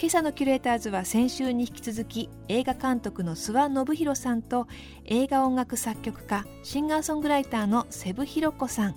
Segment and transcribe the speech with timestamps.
[0.00, 4.68] 今朝のキュレーターズは先週に引き続き映画監督の諏訪信弘さんと
[5.04, 8.94] 映画音楽作曲家シンガーソングライターの瀬部弘子さん。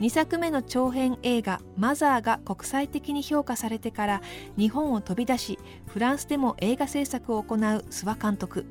[0.00, 4.22] 2作目の長編映画「マザー」が国際的に評価されてから
[4.58, 8.66] 日本を飛び出しフランスでも映画制作を行う諏訪監督。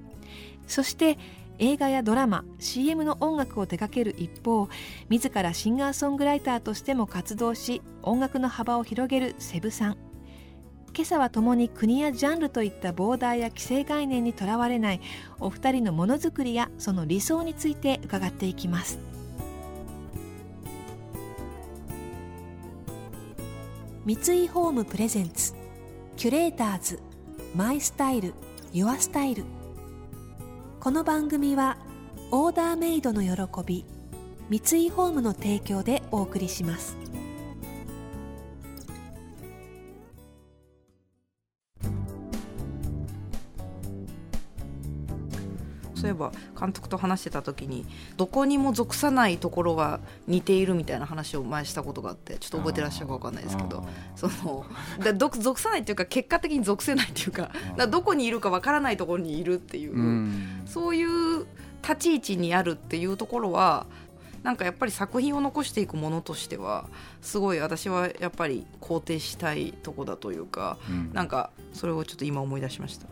[0.67, 1.17] そして
[1.57, 4.69] 映画やドラマ CM の音楽を手掛ける一方
[5.09, 10.10] 自らシンガーソングライターとしても活動し音楽の幅を広げるセブさん。
[10.93, 15.01] 今朝は共に国やジャンルといったボーダーや規制概念にとらわれない
[15.39, 18.99] お二人のものづくりやその理想について伺っていきます。
[24.03, 25.53] 三井ホームプレゼンツ
[26.17, 26.99] キュレーターズ
[27.55, 28.33] マイスタイル
[28.73, 29.45] ユアスタイル。
[30.79, 31.77] この番組は
[32.31, 33.85] オーダーメイドの喜び
[34.49, 37.10] 三井ホームの提供でお送りします。
[46.01, 47.85] そういえば監督と話してた時に
[48.17, 53.85] どこにも属さないところが似ているみたいな話を前したことがあってちょっと覚えてらっしゃるか分かんないですけど
[54.15, 54.65] その
[55.03, 59.97] だど属さないっていうか結果的に属せないっていうかだどこにいるか分からないところにいるっていう、う
[60.65, 61.45] そういう
[61.83, 63.85] 立ち位置にあるっていうところは
[64.43, 66.87] なんかやっぱり作品を残していくものとしては
[67.21, 73.07] すごい私はやっぱり肯定したいとこだというか、うん、なんかそれをちょっと今思い出しました。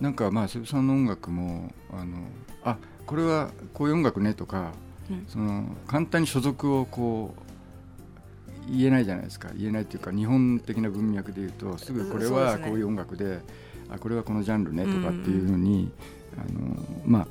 [0.00, 2.18] なんかまあ瀬戸さんの音楽もあの
[2.64, 4.72] あこれはこういう音楽ねとか、
[5.10, 7.46] うん、その簡単に所属をこう
[8.70, 9.50] 言えないじゃないですか。
[9.54, 13.40] 言えないっていうか日本的な文脈で言うとすぐこれはこういう音楽で、ね、
[13.90, 15.90] あこれはこのジャンルねとかっていうふうに、
[16.36, 17.26] あのまあ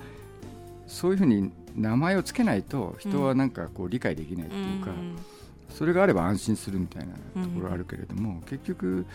[0.87, 4.91] そういうふうに名前を付けないと人はなんかこう理解できないっていうか、
[5.69, 9.05] それがあれば安心するみたいなところあるけれども、結局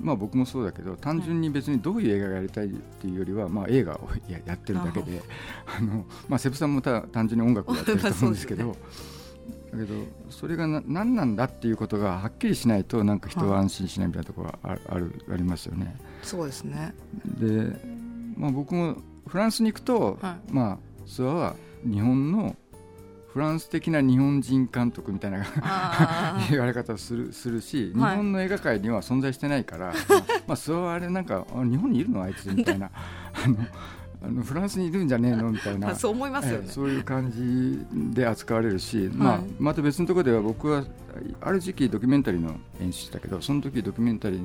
[0.00, 5.22] まあ、僕もそうだけど単純に別にどういう映画がやりたいっていうよりは、まあ、映画を ややってるだけで
[5.66, 8.74] あの、まあ、セブさんもた単純に音楽をやってると思うんですけど ね、
[9.72, 9.94] だけど
[10.30, 15.96] それがな何なんだっていうことがはっきりしないとなんか人は安心しないみたいなところがああるありますよね。
[16.22, 16.94] そうですね。
[17.38, 17.76] で、
[18.36, 18.96] まあ、僕も
[19.26, 22.56] フランスに行くと、はい、まあ、ツアーは日本の
[23.36, 25.44] フランス的な日本人監督みたいな
[26.48, 29.96] 言われ方をするするし、日本の映画界には存在してないから、はい、
[30.46, 32.22] まあ、そうあれなんか日本にいるの？
[32.22, 32.90] あいつみたいな。
[33.34, 33.56] あの
[34.22, 35.50] あのフランスにいるんじゃねえの？
[35.50, 35.94] みたいな。
[36.00, 40.84] そう思いますよね、そういう感じで扱われるし、はい、まあ、また別のところでは僕は
[41.42, 44.40] ある時期ドキュメンタリーの演出したけどその時ドキュメンタリー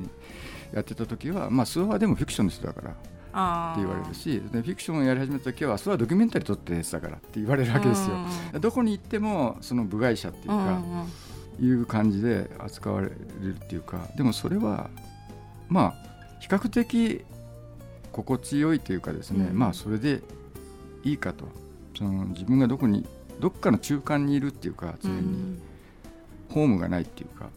[0.74, 2.94] やってた時は、まあ、スワはでもフィクションの人だから。
[3.32, 8.16] って言われるしでフィクションをやり始めた時はそれはドキュメンタリー撮ってやつだからって言われるわけですよ。
[8.60, 10.82] どこに行ってもその部外者っていうか
[11.60, 14.90] いう感じで扱われるっていうかでもそれは
[15.68, 15.94] まあ
[16.40, 17.24] 比較的
[18.12, 20.22] 心地よいというかですね、うん、まあそれで
[21.04, 21.46] いいかと。
[21.96, 23.06] その自分がどこに
[23.38, 25.60] どっかの中間にいるっていうか常に
[26.48, 27.50] ホームがないっていうか、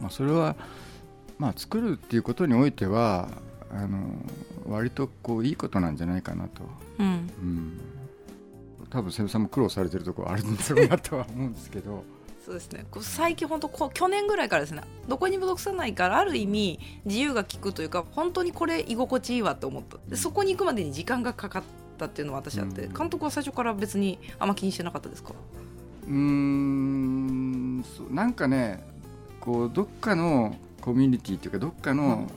[0.00, 0.54] まあ、それは
[1.38, 3.28] まあ作るっていうことにおいては
[3.76, 3.98] あの
[4.68, 6.62] 割とこういいことなんじゃないかなと、
[6.98, 7.10] うん、う
[7.44, 7.80] ん、
[8.88, 12.02] 多分瀬戸さんも苦労されてるところあるんだろうなとは思うんですけど。
[12.44, 12.86] そうですね。
[13.00, 14.82] 最近本当こ去年ぐらいからですね。
[15.08, 19.98] どこにも属さないからある意味自由が利くというか本当にこれ居心地いいわと思った。
[20.08, 21.62] でそこに行くまでに時間がかかっ
[21.98, 25.32] たっていうのは私あって、うん、監督は最初から別にあんま気にしてなかったですか？
[26.06, 27.80] うん
[28.12, 28.84] なんかね
[29.40, 32.30] こうどっかのコミュニティっていうかどっかの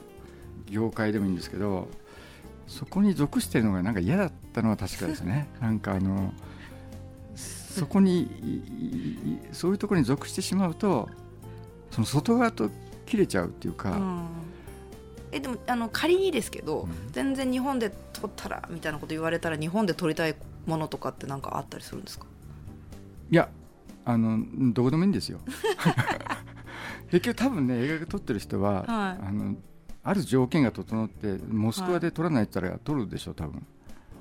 [0.70, 1.88] 業界でもいいんですけど
[2.66, 5.48] そこに属してるのがなんか嫌だったのは確かですね。
[5.60, 6.32] なんかあの
[7.34, 11.08] そこにそういうところに属してしまうと
[11.90, 12.70] その外側と
[13.06, 14.26] 切れちゃうっていうか、うん、
[15.32, 20.34] えでもあの仮にですけど、うん、全然日本で撮ったらみたいなこと言われたら日本で撮りたい
[20.66, 22.26] ものとかって何かあったりするんですか？
[23.30, 23.48] いや
[24.04, 25.40] あのどこでもいいんですよ。
[27.10, 29.56] 結局多分ね映画撮ってる人は、はい、あの
[30.02, 33.66] ある条件が整ってモスクワで撮らないって言ったら撮るでしょ多分。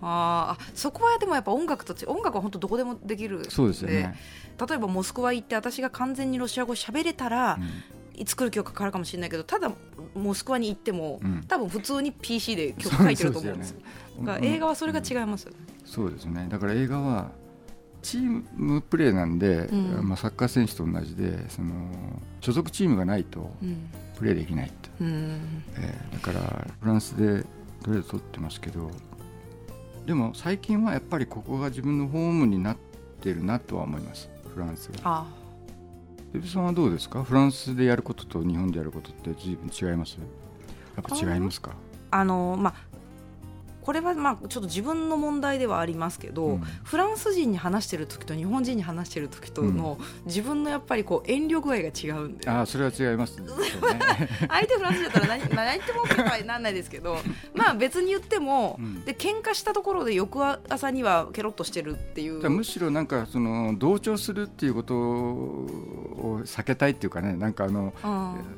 [0.02, 4.16] ああそこはでもやっぱ音楽と音楽は本当どこでもできるそうですよね。
[4.58, 7.60] 例えばモスクワ行って私が完全にロシア語喋れたら、
[8.26, 9.72] 作る曲が変わるかもしれないけどただ
[10.16, 11.44] モスクワに行っても、うん。
[11.48, 13.80] 多分普通に PC で曲書いてると思うんですよ。
[14.16, 16.48] そうだから映画はそれが違いますよね、そうですね。
[16.50, 17.32] だから映画は
[18.02, 20.08] チームプレーなんで、うん。
[20.10, 21.74] まあ、サッカー選手と同じでその
[22.42, 23.90] 所属チームがないとうん。
[24.18, 25.64] プレーできないと、うん。
[25.78, 27.44] えーだからフランスで
[27.84, 28.92] とりあえず取ってますけど
[30.06, 32.78] でも最近はやっぱりここが自分のホームになっ
[33.22, 34.30] てるなとは思います。
[34.54, 35.26] フランスがあ
[36.34, 37.24] デビさんはどうですか？
[37.24, 40.18] フランスでやることと日本でやることって随分違います？
[40.96, 41.72] やっぱ違いますか？
[42.12, 42.74] あのまあ
[43.82, 46.60] これはまあちょっと自分の問題ではありますけど、うん。
[46.60, 53.52] フランス人に話してる時と日本人に話してる時との、自分のやっぱりこう遠慮具合が違うんでああそれは違います よね。
[54.48, 57.18] 相手フランス人だったら何,、まあ、何言ってもとはなんないですけど
[57.56, 59.06] まあ別に言っても、うん。
[59.06, 62.50] で喧嘩したところで翌朝にはケロッとしてるっていう。
[62.50, 67.94] むしろなんかその同調するっていうことを避けたいっていうかねなんかあの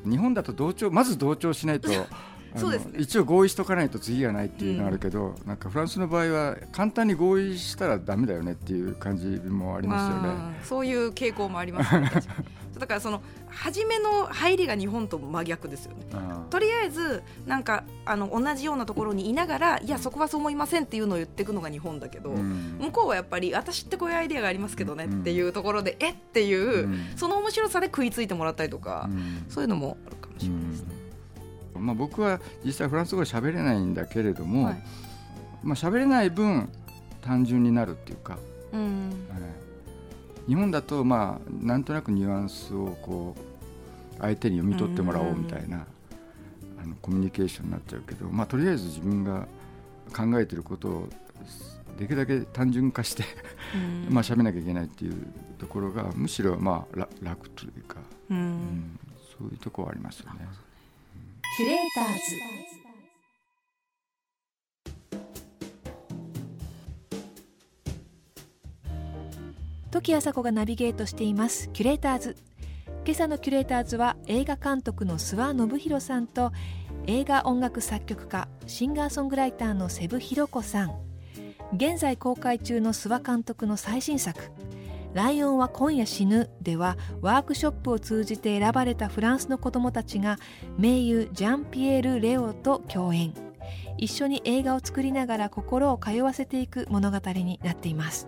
[0.04, 0.10] うん。
[0.10, 1.90] 日本だと同調まず同調しないと
[2.56, 2.98] そうですね。
[2.98, 10.28] 一応合意しとかないと次がないっていうのがあるけど、なんかフランスの場合は簡単に合意したらダメだよねっていう感じもありますよね。
[10.28, 12.10] まあそういう傾向もありますね
[12.78, 16.06] だからその初めの入りが日本と真逆ですよね。
[16.14, 22.78] あとりあえずなんかあの同じようなところにいながらいやそこはそう思いませんっていうのを言っていくのが日本だけど、うん。
[22.80, 25.20] 向こうはやっぱり私ってこういうアイデアがありますけどねうん。
[25.20, 27.04] っていうところで、えっていう、うん。
[27.16, 29.44] その面白さで食いついてもらったりとか、うん。
[29.48, 31.01] そういうのもあるかもしれないですね。
[31.74, 34.82] うんまあ、僕は実際フランス語喋れないんだけれども、はい。
[35.62, 36.68] まあ喋れない分
[37.20, 38.38] 単純になるっていうか、
[38.72, 39.10] うん。
[39.30, 39.40] はい。
[40.48, 45.86] 日本だとまあなんとなくニュアンスをこう相手に読み取ってもらおうみたいな、
[46.82, 49.46] あのコミュニケーションになっちゃうけど、まあ、とりあえず自分が
[50.14, 51.08] 考えてることを
[51.98, 53.24] できるだけ単純化して
[54.08, 54.12] うん。
[54.14, 55.14] まあ喋んなきゃいけないっていう
[55.58, 58.40] ところがむしろまあら楽というか、ううん。
[58.40, 58.98] ん
[59.38, 60.48] そういうところはありますよね。
[61.54, 62.20] キュレーターズ。
[69.90, 71.68] 時あさこがナビゲートしています。
[71.74, 72.36] キュレーターズ。
[73.04, 76.52] 今朝のキュレーターズは映画監督の諏訪信弘さんと
[77.06, 80.94] 映画音楽作曲家シンガーソングライターの瀬部弘子さん。
[81.74, 84.40] 現在公開中の諏訪監督の最新作
[85.14, 90.38] 「ライオンは今夜死ぬ」ではワークショップを通じて選ばれたフランスの子どもたちが
[90.78, 93.34] 名優ジャンピエール・レオと共演。
[93.98, 98.26] 一緒に映画を作りながら心を通わせていく物語になっています。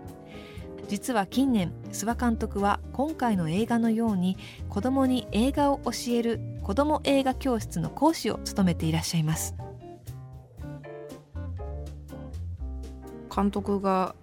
[0.87, 4.37] 実は近年諏訪監督は今回の映画のように
[4.69, 9.55] 子どもに映画を教える子ども映画教室の講師を務めていらっしゃいます。
[13.35, 14.15] 監督が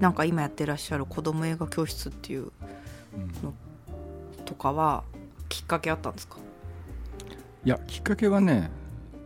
[0.00, 2.52] なんか今やってらっしゃる子供映画教室っていううん
[4.44, 5.04] とかは
[5.48, 6.36] きっかけあったんですか？
[7.64, 8.70] いやきっかけはね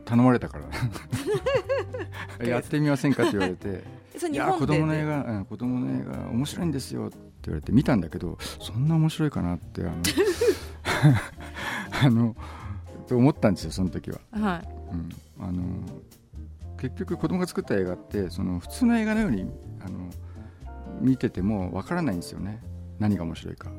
[0.04, 0.64] 頼まれたから。
[2.46, 3.82] やってみませんかって言われて。
[4.30, 9.92] いや子供の映画、うん、子供の映画面白いんですよって言われて見たんだけどそんな面白いかなってあの
[12.02, 12.36] あの
[13.06, 14.68] と思ったんですよその時は、はい。
[14.92, 15.08] うん、
[15.40, 15.62] あの
[16.80, 19.42] 結局子供が作った映画ってその普通の映画のように
[19.84, 20.10] あの
[21.00, 22.60] 見ててもわからないんですよね。
[22.98, 23.70] 何が面白いか。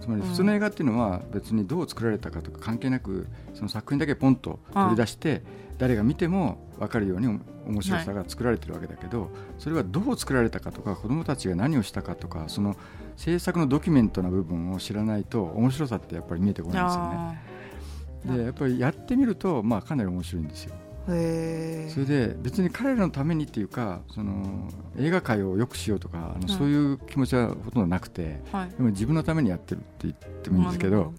[0.00, 5.42] つまり普通の映画っていうのは別にどう作られたかとか関係なくその作品だけポンと取り出して
[5.78, 7.26] 誰が見ても分かるように
[7.66, 12.76] 面白さが作られてるわけだけど、それはどう作られたかとか子どもたちが何をしたかとかその
[13.16, 17.14] 制作のドキュメントな部分を知らないと面白さってやっぱり見えてこないんですよね。
[17.14, 20.74] あでやっぱりやってみると、まあ、かなり面白いんですよ。
[21.08, 28.70] それで別に彼らのためにっていうかその映画界を良くしようとかあの、そういう気持ちはほとんどなくてえはい。
[28.70, 31.14] でも自分のためにやってるって言ってもいいんですけど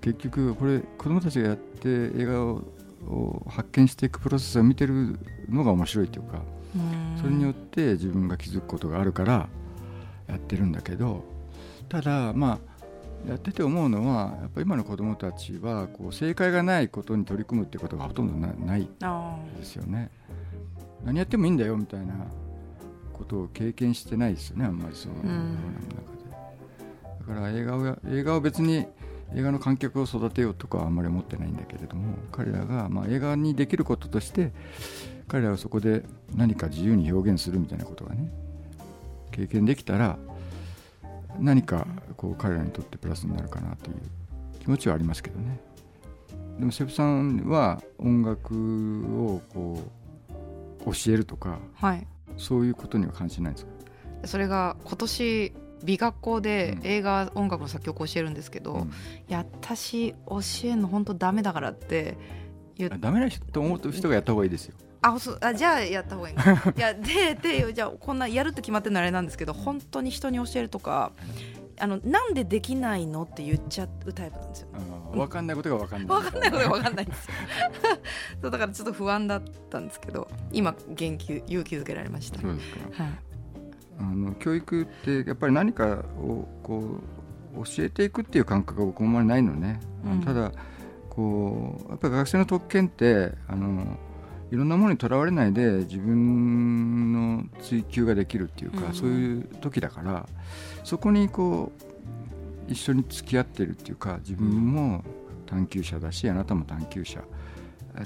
[0.00, 2.62] 結局これ子供たちがやって映画を
[3.06, 5.18] を発見していくプロセスを見てる
[5.50, 6.40] のが面白いというか
[6.74, 7.18] うん。
[7.20, 9.48] それによって自分が気づくことがあるから
[10.26, 11.22] やってるんだけど
[11.88, 12.73] ただまあ
[13.26, 20.10] やってて思うのはやっぱ今の子供たちはこう正解がないことに取り組むってことがほとんどなないあですよね。
[21.04, 22.14] 何やってもいいんだよみたいな
[23.12, 28.86] ことを経験してないですよねあんまりそういうのの中で、だから映画をや映画を別に
[29.34, 34.52] 映画の観客を育てようとかはあんまり思ってないんだけれども彼らがまあ映画にできることとして
[35.28, 36.04] 彼らはそこで
[36.34, 38.30] 何か自由に表現するみたいなことがね
[39.30, 40.18] 経験できたら
[41.38, 41.86] 何か
[42.16, 43.96] こう彼らにとってプラスになるかなという
[44.60, 45.60] 気持ちはありますけどね。
[46.58, 49.82] でもセブさんは音楽をこ
[50.86, 52.06] う教えるとかーはい。
[52.36, 54.26] そういうことには関心ないんですか？
[54.26, 55.52] それが今年
[55.84, 58.90] 美学校で映画音楽の作曲を教えるんですけど、うん、い
[59.28, 62.16] や私教えるの本当ダメだからって
[62.76, 64.74] 言ダメな人と思う人がやった方がいいですよ。
[65.02, 66.36] あそうあじゃあやった方がいい。
[66.76, 71.12] いやででじゃあこんなやるって決まってるのあれなんですけど本当に人に教えるとか
[71.78, 74.68] あのなんでできないのって言っちゃうタイプなんですよ、
[75.12, 76.22] 分かんないことが分かんない。
[76.22, 77.34] 分かんないことが分かんないんですよ。
[78.42, 82.40] そうだからちょっと不安だったんですけど今言及勇気づけられました。
[82.40, 83.12] そうですか、はい、
[84.00, 87.00] あの教育ってやっぱり何かをこ
[87.56, 90.52] う教えていくっていう感覚が僕もあまりないのね、うん、ただ
[91.08, 93.96] こうやっぱり学生の特権ってあの
[94.50, 100.28] いろんなものにとらわれないで自分の追求ができるっていうか、うん、そういう時だから
[100.84, 101.72] そこにこ
[102.68, 105.02] う一緒に付き合ってるっていうか自分も
[105.46, 107.22] 探求者だしあなたも探求者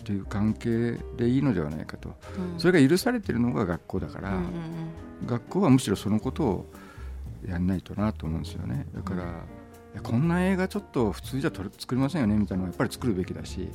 [0.05, 2.15] という関係でいいのではないかと、
[2.55, 4.43] うん、それが許されてるのが学校だから、うんうん
[5.23, 6.67] うん、学校はむしろそのことを
[7.47, 8.87] やんないとなと思うんですよね。
[8.95, 9.31] だから、うん、
[10.03, 13.69] こんな映画ちょっと普通じゃ作れませんよねみたいなのはやっぱり作るべきだし、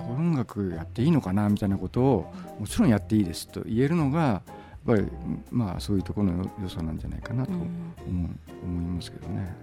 [0.00, 4.42] うん、音楽やっていいのかなみたいなことをもちろんやっていいですと言えるのがやっ
[4.86, 5.06] ぱり
[5.50, 7.68] まあそういうところの良さなんじゃないかなと思,、
[8.06, 9.54] 思いますけどね。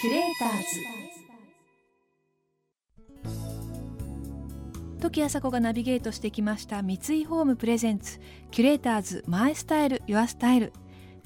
[0.00, 1.08] キュレーターズ。
[4.98, 10.72] 時あさこがナビゲートしてきました三井ホームプレゼンツキュレーターズマイスタイルユアスタイル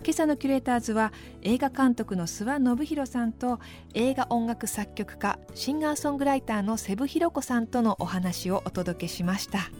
[0.04, 3.60] 今朝のキュレーターズは映画監督の諏訪信弘さんと
[3.94, 9.70] 映画音楽作曲家シンガーソングライターの瀬部弘子さんとのお話をお届けしました。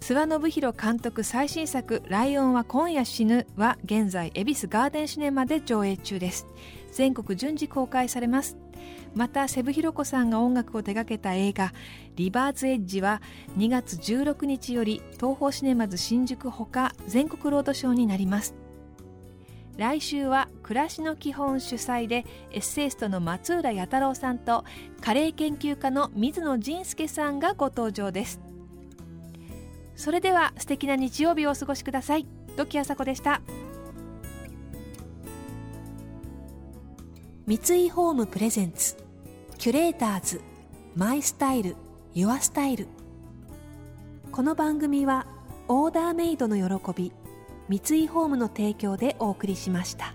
[0.00, 6.46] 諏訪信弘監督最新作「ライオンは今夜死ぬ」は現在恵比寿ガーデンシネマで上映中です。
[6.90, 8.56] 全国順次公開されます。
[9.14, 11.74] また瀬部弘子さんが音楽を手掛けた映画
[12.16, 13.20] 「リバーズエッジ」は
[13.58, 18.61] 2月16日より東宝シネマズ新宿ほか全国ロードショーになります。
[19.76, 24.64] 来週は暮らしの基本主催でエッセイストの松浦弥太郎さんと
[25.00, 28.40] カレー研究家の水野仁介さんがご登場です。
[29.96, 32.26] それでは素敵な日曜日をお過ごしください。
[32.56, 33.40] 時あさこでした。
[37.46, 38.96] 三井ホームプレゼンツ
[39.58, 40.40] キュレーターズ
[40.94, 41.76] マイスタイル
[42.14, 42.88] ユアスタイル。
[44.30, 45.26] この番組は
[45.66, 47.12] オーダーメイドの喜び
[47.72, 50.12] 三井ホームの提供でお送りしました。